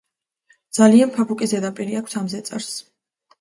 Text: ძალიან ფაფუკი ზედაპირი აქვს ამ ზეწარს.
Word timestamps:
ძალიან 0.77 1.11
ფაფუკი 1.17 1.49
ზედაპირი 1.51 1.99
აქვს 2.01 2.17
ამ 2.23 2.31
ზეწარს. 2.35 2.73